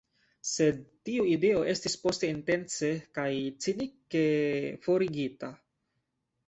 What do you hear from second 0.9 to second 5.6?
tiu ideo estis poste intence kaj cinike forigita.